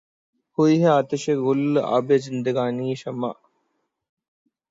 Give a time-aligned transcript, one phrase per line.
[0.55, 1.63] ہوئی ہے آتشِ گُل
[1.95, 3.31] آبِ زندگانیِ شمع